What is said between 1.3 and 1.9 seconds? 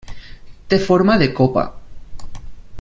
copa.